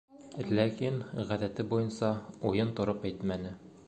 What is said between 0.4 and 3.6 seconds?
Ләкин, ғәҙәте буйынса, уйын тороп әйтмәне.